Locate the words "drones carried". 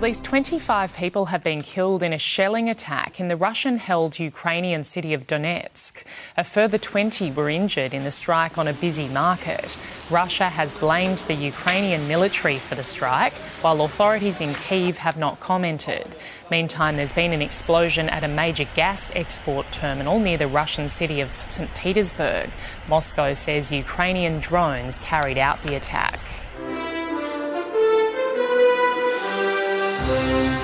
24.40-25.36